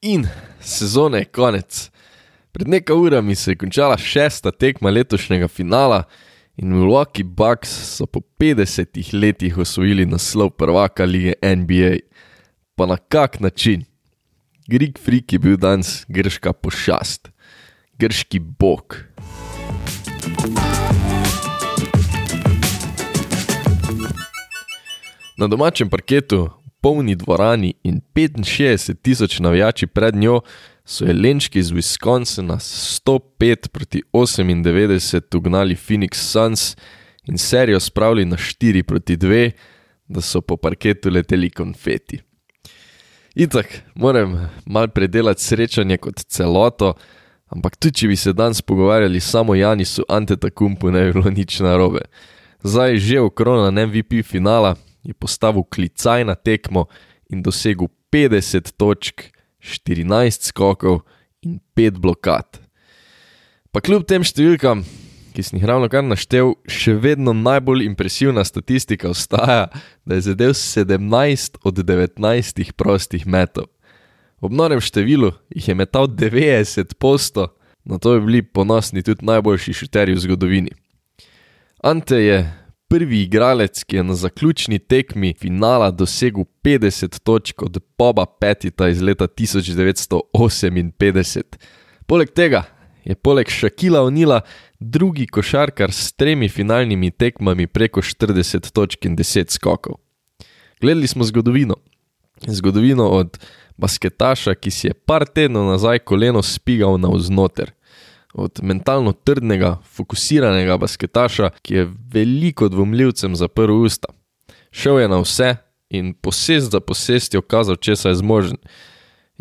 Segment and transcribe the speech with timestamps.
[0.00, 0.28] In
[0.60, 1.90] sezone je konec.
[2.52, 6.04] Pred nekaj urami se je končala šesta tekma letošnjega finala
[6.56, 11.96] in Milwaukee Bucks so po 50 letih osvojili naslov prvaka lige NBA.
[12.74, 13.84] Pa na kak način?
[14.68, 17.28] Greek Freak je bil danes grška pošast,
[17.98, 18.96] grški bog.
[25.36, 30.40] Na domačem parketu polni dvorani in 65 tisoč navijači pred njo,
[30.84, 36.76] so jelenčki iz Wisconsina s 105 proti 98 ugnali Phoenix Suns
[37.26, 39.50] in serijo spravili na 4 proti 2,
[40.08, 42.20] da so po parketu leteli konfeti.
[43.34, 46.94] Itak, moram mal predelati srečanje kot celoto,
[47.48, 51.60] ampak tudi če bi se danes pogovarjali samo o Janisu Antetakumpu, ne bi bilo nič
[51.60, 52.00] narobe.
[52.62, 54.74] Zdaj že okronan MVP finala,
[55.08, 56.84] je postavil klicaj na tekmo
[57.32, 59.32] in dosegel 50 točk,
[59.64, 61.00] 14 skokov
[61.42, 62.60] in 5 blokad.
[63.72, 64.84] Pa kljub tem številkam,
[65.32, 69.68] ki sem jih ravno kar naštel, še vedno najbolj impresivna statistika ostaja,
[70.04, 73.68] da je zadev 17 od 19 prostih metov.
[74.40, 77.48] Ob norem številu jih je metal 90 posto,
[77.88, 80.72] na to bi bili ponosni tudi najboljši šuterji v zgodovini.
[81.82, 82.38] Ante je
[82.88, 89.02] prvi igralec, ki je na zaključni tekmi finala dosegel 50 točk od Boba Petita iz
[89.02, 91.42] leta 1958.
[92.06, 92.62] Poleg tega
[93.04, 94.40] je poleg Šakila Onila
[94.80, 99.94] drugi košarkar s tremi finalnimi tekmami preko 40 točk in 10 skokov.
[100.80, 101.74] Gledali smo zgodovino.
[102.46, 103.38] Zgodovino od
[103.76, 107.72] basketaša, ki si je par tednov nazaj koleno spigal na vznoter
[108.34, 114.08] od mentalno trdnega, fokusiranega basketaša, ki je veliko dvomljivcem zaprl usta.
[114.70, 115.56] Šel je na vse
[115.90, 118.58] in posest za posestjo kazal, če se je zmožen.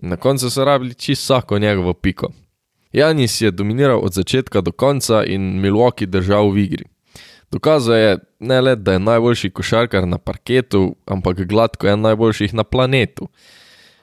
[0.02, 2.31] In na koncu so rabili čisto vsako njegovo piko.
[2.94, 6.85] Janis je dominiral od začetka do konca in Milwaukee držal v igri.
[7.51, 12.63] Dokazal je ne le, da je najboljši košarkar na parketu, ampak gladko je najboljših na
[12.63, 13.28] planetu.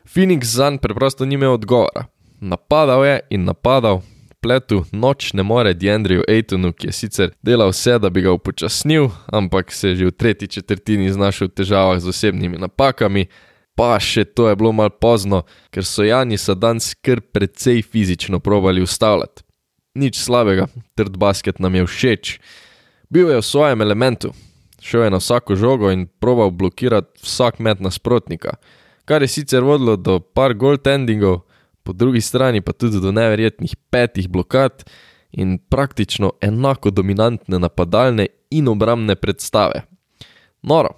[0.05, 2.07] Phoenix zanj preprosto ni imel odgovora.
[2.41, 4.01] Napadal je in napadal,
[4.45, 9.09] spletu noč ne more Dendriju Aitonu, ki je sicer delal vse, da bi ga upočasnil,
[9.33, 13.27] ampak se je že v tretji četrtini znašel v težavah z osebnimi napakami.
[13.75, 18.85] Pa še to je bilo mal pozno, ker so Janisa danes kar precej fizično provali
[18.85, 19.43] ustavljati.
[19.97, 22.39] Nič slabega, trd basket nam je všeč.
[23.09, 24.35] Bil je v svojem elementu,
[24.85, 28.61] šel je na vsako žogo in proval blokirati vsak met nasprotnika,
[29.09, 31.43] kar je sicer vodilo do par goaltendingov,
[31.85, 34.85] po drugi strani pa tudi do neverjetnih petih blokad
[35.33, 39.83] in praktično enako dominantne napadalne in obramne predstave.
[40.63, 40.89] Noro.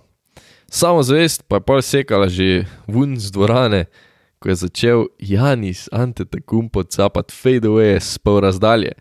[0.68, 3.84] Samo zvest pa je pol sekala že ven z dvorane,
[4.38, 8.92] ko je začel Janis Antetokounmpo capati fadeaway s pol razdalje.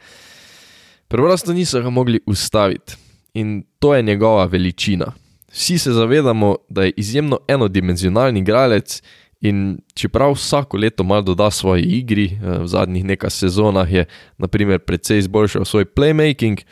[1.08, 2.96] Preprosto niso ga mogli ustaviti
[3.34, 5.14] in to je njegova veličina.
[5.52, 9.02] Vsi se zavedamo, da je izjemno enodimenzionalni igralec
[9.42, 14.06] In čeprav vsako leto malo doda svoji igri, eh, v zadnjih nekaj sezonah je
[14.38, 16.64] naprimer precej izboljšal svoj playmaking,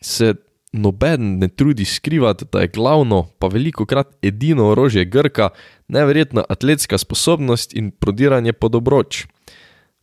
[0.00, 0.34] se
[0.72, 5.48] noben ne trudi skrivati, da je glavno, pa veliko krat edino orožje Grka,
[5.88, 9.26] neverjetna atletska sposobnost in prodiranje pod obroč.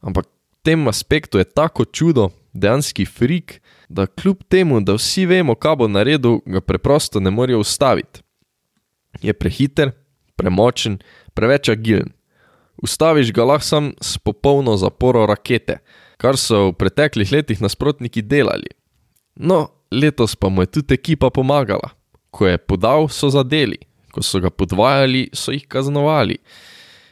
[0.02, 5.56] Ampak v tem aspektu je tako čudo, dejanski frik, da kljub temu, da vsi vemo,
[5.56, 8.22] kaj bo naredil, ga preprosto ne morejo ustaviti.
[9.22, 9.92] Je prehiter,
[10.38, 11.00] premočen,
[11.34, 12.14] preveč agilen.
[12.84, 15.80] Ustaviš ga lahko sam s popolno zaporo rakete,
[16.22, 18.70] kar so v preteklih letih nasprotniki delali.
[19.36, 21.94] No, letos pa mu je tudi ekipa pomagala.
[22.30, 23.80] Ko je podal, so zadeli,
[24.14, 26.38] ko so ga podvajali, so jih kaznovali.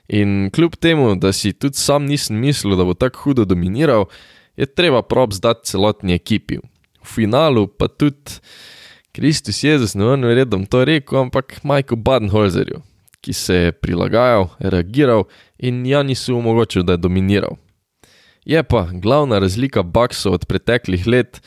[0.07, 4.05] In kljub temu, da si tudi sam nisem mislil, da bo tako hudo dominiral,
[4.57, 6.59] je treba prob zdati celotni ekipi.
[7.01, 8.37] V finalu pa tudi
[9.15, 12.81] Kristus Jezus, ne vem, redom to rekel, ampak Michael Badenholzerju,
[13.25, 15.23] ki se je prilagajal, reagiral
[15.57, 17.57] in Janisu omogočil, da je dominiral.
[18.45, 21.41] Je pa glavna razlika Bucksov od preteklih let,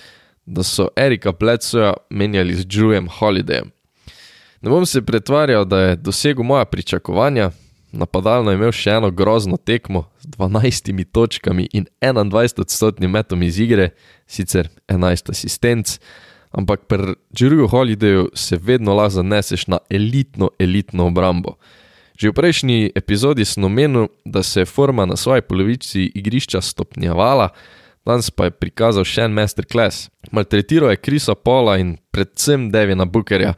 [0.46, 3.70] da so Erika Bledsoja menjali z Drewem Holidayem.
[4.60, 7.50] Ne bom se pretvarjal, da je dosegel moja pričakovanja,
[7.92, 13.60] napadalno je imel še eno grozno tekmo z 12 točkami in 21 odstotnim metom iz
[13.60, 13.92] igre,
[14.26, 15.98] sicer 11 asistenc
[16.50, 21.56] ampak pri Džiruju Holidayu se vedno lahko zaneseš na elitno, elitno obrambo.
[22.18, 27.48] Že v prejšnji epizodi sem omenil, da se je forma na svoji polovici igrišča stopnjevala,
[28.06, 30.08] danes pa je prikazal še en masterclass.
[30.32, 33.54] Maltretiral je Krisa Pola in predvsem Devina Bookerja,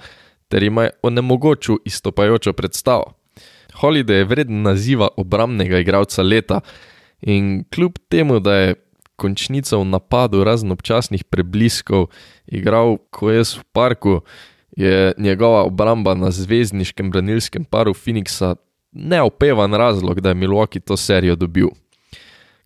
[0.50, 3.14] ter jim je onemogočil izstopajočo predstavo.
[3.80, 6.60] Holiday je vreden naziva obramnega igralca leta
[7.22, 8.74] in kljub temu, da je
[9.20, 12.08] končnico v napadu razen občasnih prebliskov
[12.48, 14.20] igral, ko je v parku,
[14.76, 18.56] je njegova obramba na zvezdniškem branilskem paru Phoenixa
[18.92, 21.68] neopevan razlog, da je Milwaukee to serijo dobil.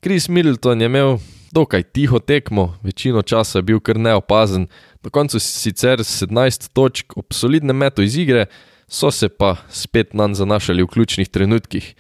[0.00, 1.18] Chris Middleton je imel
[1.52, 4.66] dokaj tiho tekmo, večino časa je bil kar neopazen,
[5.02, 8.46] na koncu sicer 17 točk ob solidnem metu iz igre,
[8.88, 11.94] so se pa spet nam zanašali v ključnih trenutkih.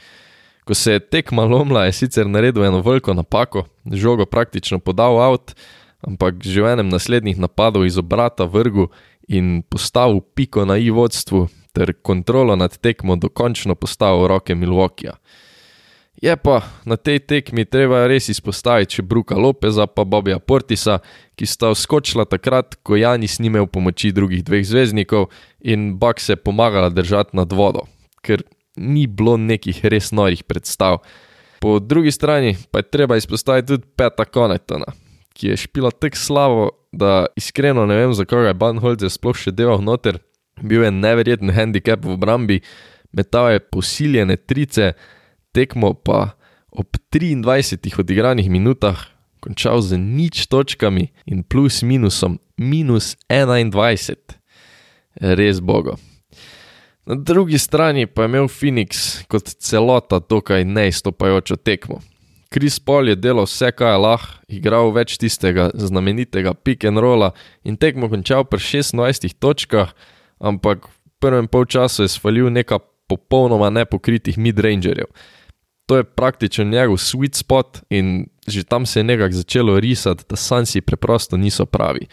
[0.64, 5.52] Ko se je tekma lomla, je sicer naredil eno veliko napako, žogo praktično podal avt,
[6.00, 8.88] ampak že v enem naslednjih napadov iz obrata vrgu
[9.28, 15.18] in postavil piko na i vodstvu ter kontrolo nad tekmo dokončno postavil v roke Milwaukeeja.
[16.22, 21.00] Je pa na tej tekmi treba res izpostaviti še Bruka Lopeza pa Bobija Portisa,
[21.34, 25.26] ki sta vskočila takrat, ko Janis ni imel pomoči drugih dveh zvezdnikov
[25.60, 27.84] in Bak se je pomagala držati nad vodo,
[28.22, 31.00] ker ni bilo nekih res norih predstav.
[31.60, 34.92] Po drugi strani pa je treba izpostaviti tudi Peta Konetona,
[35.32, 39.82] ki je špila tako slabo, da iskreno ne vem, zakaj je Banholzer sploh še delal
[39.82, 40.20] noter.
[40.62, 42.60] Bil je neverjeten handicap v obrambi,
[43.12, 44.92] metal je posiljene trice,
[45.54, 46.36] tekmo pa
[46.70, 54.16] ob 23 odigranih minutah končal z nič točkami in plus minusom minus 21.
[55.20, 56.00] Res bogo.
[57.06, 62.00] Na drugi strani pa je imel Phoenix kot celota dokaj neizstopajočo tekmo.
[62.54, 67.32] Chris Paul je delal vse, kar je lahko, igral več tistega znamenitega pick and rolla
[67.64, 69.90] in tekmo končal pri 26 točkah,
[70.38, 72.78] ampak v prvem polčasu je svalil nekaj
[73.10, 75.10] popolnoma nepokritih midrangerjev.
[75.86, 80.36] To je praktično njegov sweet spot in že tam se je nekako začelo risati, da
[80.36, 82.06] sansi preprosto niso pravi.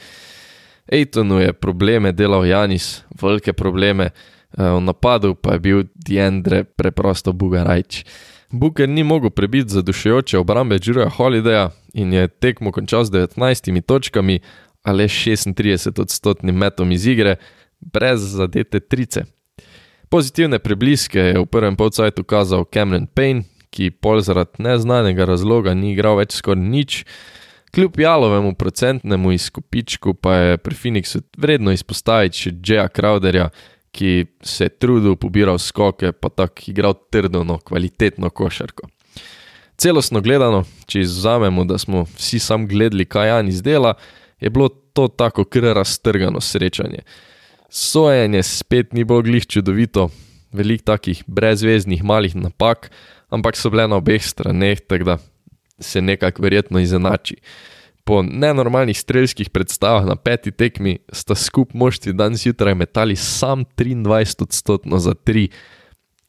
[0.87, 4.09] Ejtonu je probleme delal Janis, velike probleme,
[4.57, 8.03] v napadu pa je bil Diendre preprosto Bugarajč.
[8.51, 14.39] Booker ni mogel prebiti zadušujoče obrambe Džurija Holidaya in je tekmo končal z 19 točkami
[14.83, 17.35] ali 36 odstotnim metom iz igre,
[17.79, 19.23] brez zadete trice.
[20.09, 25.93] Pozitivne prebliske je v prvem polcajtu kazal Cameron Payne, ki pol zaradi neznanega razloga ni
[25.93, 27.05] igral več skoraj nič,
[27.71, 33.47] kljub jalovemu procentnemu izkupičku pa je pri Phoenixu vredno izpostaviti še Jaya Crowderja,
[33.91, 38.87] ki se je trudil, pobiral skoke, pa tako igral trdno, kvalitetno košarko.
[39.77, 43.93] Celostno gledano, če izvzamemo, da smo vsi sam gledali, kaj Jan izdela,
[44.39, 47.01] je bilo to tako kar raztrgano srečanje.
[47.69, 50.09] Sojenje spet ni bilo glih čudovito,
[50.51, 52.91] veliko takih brezveznih malih napak,
[53.29, 55.17] ampak so bile na obeh straneh, tako da
[55.79, 57.37] se nekako verjetno izenači.
[58.11, 64.43] Po nenormalnih strelskih predstavah na peti tekmi sta skup moštvi danes jutraj metali sam 23
[64.43, 65.47] odstotno za 3,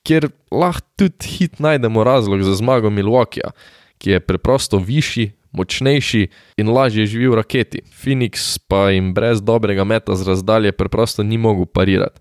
[0.07, 3.51] kjer lahko tudi hit najdemo razlog za zmago Milwaukeeja,
[3.99, 7.83] ki je preprosto višji, močnejši in lažje živi v raketi.
[7.83, 12.21] Phoenix pa jim brez dobrega meta z razdalje preprosto ni mogel parirati.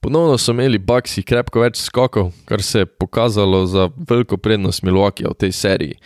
[0.00, 5.30] Ponovno so imeli Baxi krepko več skokov, kar se je pokazalo za veliko prednost Milwaukeeja
[5.30, 6.00] v tej seriji.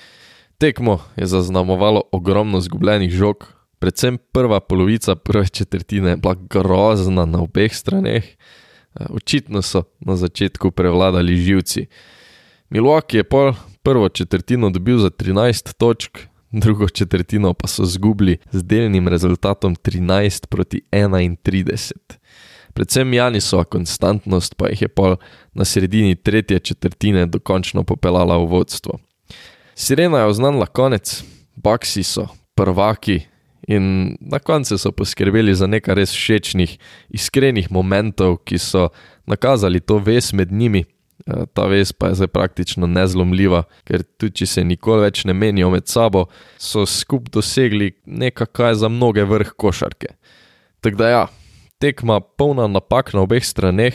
[0.63, 7.41] Tekmo je zaznamovalo ogromno zgubljenih žog, predvsem prva polovica prve četrtine je bila grozna na
[7.43, 8.25] obeh straneh.
[8.25, 11.87] Eh, očitno so na začetku prevladali živci.
[12.71, 16.19] Milwaukee je pol prvo četrtino dobil za 13 točk,
[16.51, 21.93] drugo četrtino pa so zgubili z delnim rezultatom 13 proti 31.
[22.73, 25.17] Predvsem Janisova konstantnost pa jih je pol
[25.53, 28.99] na sredini tretje četrtine dokončno popeljala v vodstvo.
[29.75, 31.25] Sirena je oznanila konec,
[31.57, 33.21] Baksi so prvaki
[33.69, 36.79] in na koncu so poskrbeli za nekaj res všečnih,
[37.15, 38.89] iskrenih momentov, ki so
[39.27, 40.85] nakazali to ves med njimi.
[41.27, 45.35] Eh, ta ves pa je zdaj praktično nezlomljiva, ker tudi če se nikoli več ne
[45.37, 46.27] menijo med sabo,
[46.59, 50.17] so skup dosegli nekaj, kar je za mnoge vrh košarke.
[50.83, 51.23] Tako da ja,
[51.79, 53.95] tekma polna napak na obeh straneh,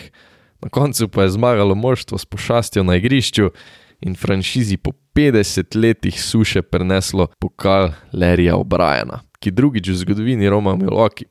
[0.63, 3.51] na koncu pa je zmagalo moštvo s pošastjo na igrišču
[4.01, 10.75] in franšizi po 50 letih suše preneslo pokal Larryja O'Briena, ki drugič v zgodovini Roma
[10.75, 11.25] Milwaukee.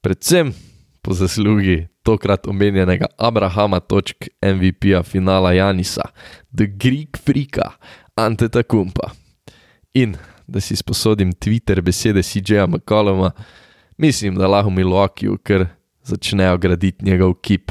[0.00, 0.52] Predvsem
[1.02, 6.02] po zaslugi tokrat omenjenega Abrahama, točk MVP-a finala Janisa,
[6.56, 7.74] The Greek Freaka,
[8.16, 9.12] Anteta Kumpa.
[9.94, 10.16] In
[10.48, 13.30] da si sposodim Twitter besede CJ-a McColluma,
[13.98, 15.66] mislim, da lahko Milwaukee kar
[16.02, 17.70] začnejo graditi njegov kip.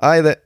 [0.00, 0.36] either